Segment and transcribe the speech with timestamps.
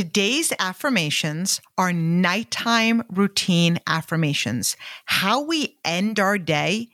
[0.00, 4.74] Today's affirmations are nighttime routine affirmations.
[5.04, 6.88] How we end our day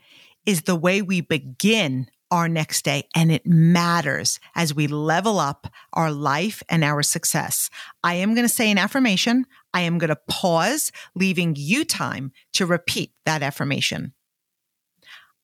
[0.45, 5.69] is the way we begin our next day, and it matters as we level up
[5.93, 7.71] our life and our success.
[8.03, 9.47] I am going to say an affirmation.
[9.73, 14.15] I am going to pause, leaving you time to repeat that affirmation.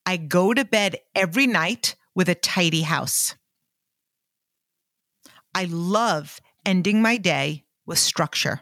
[0.04, 3.36] I go to bed every night with a tidy house.
[5.54, 8.60] I love ending my day with structure.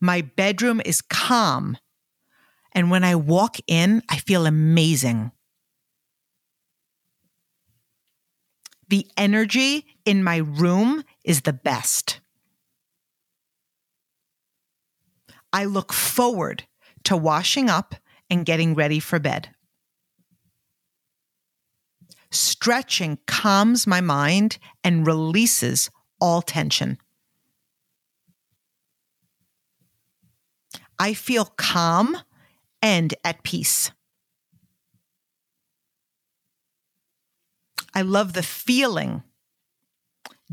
[0.00, 1.76] My bedroom is calm.
[2.72, 5.32] And when I walk in, I feel amazing.
[8.88, 12.20] The energy in my room is the best.
[15.52, 16.64] I look forward
[17.04, 17.94] to washing up
[18.28, 19.50] and getting ready for bed.
[22.32, 25.90] Stretching calms my mind and releases
[26.20, 26.98] all tension.
[30.98, 32.16] I feel calm
[32.82, 33.90] and at peace.
[37.94, 39.22] I love the feeling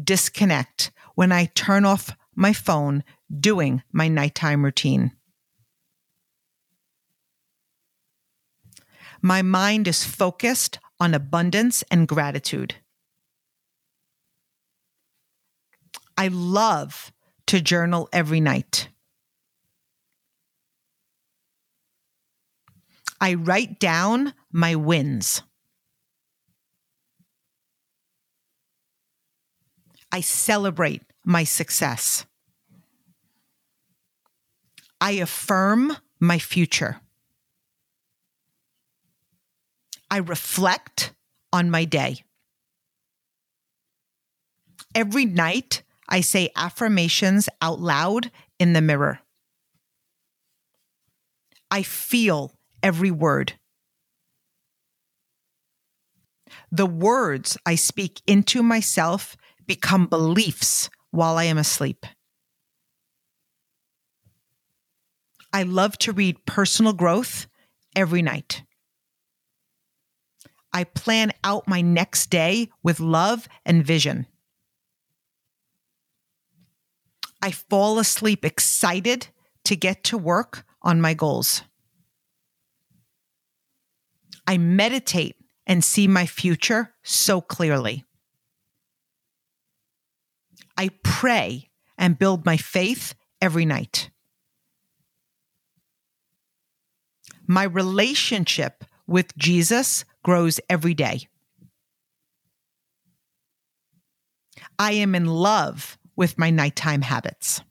[0.02, 3.04] disconnect when I turn off my phone
[3.40, 5.12] doing my nighttime routine.
[9.22, 12.76] My mind is focused on abundance and gratitude.
[16.18, 17.12] I love
[17.48, 18.90] to journal every night.
[23.20, 25.42] I write down my wins.
[30.12, 32.26] I celebrate my success.
[35.00, 37.02] I affirm my future.
[40.10, 41.14] I reflect
[41.52, 42.24] on my day.
[44.96, 49.20] Every night, I say affirmations out loud in the mirror.
[51.70, 53.54] I feel every word.
[56.72, 62.06] The words I speak into myself become beliefs while I am asleep.
[65.52, 67.48] I love to read personal growth
[67.96, 68.64] every night.
[70.78, 74.28] I plan out my next day with love and vision.
[77.42, 79.30] I fall asleep excited
[79.64, 81.64] to get to work on my goals.
[84.46, 88.06] I meditate and see my future so clearly.
[90.78, 94.12] I pray and build my faith every night.
[97.48, 101.26] My relationship with Jesus grows every day.
[104.78, 107.62] I am in love with my nighttime habits.